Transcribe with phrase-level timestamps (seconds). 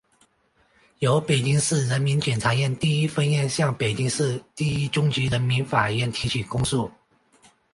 [0.97, 6.89] 由北京市人民检察院第一分院向北京市第一中级人民法院提起公诉